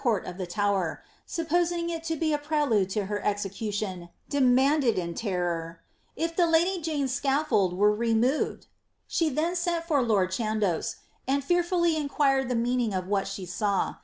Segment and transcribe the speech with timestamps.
[0.03, 4.97] inner conrt of the Tower, supposing it to be a prelude to her ezecatioii, demanded
[4.97, 8.65] in terror, ^ if the lady Janets scaffold were removed."'
[9.15, 10.95] She then sent for lord Chandos,'
[11.27, 13.97] and fearfully inquired the meaning of what she saw.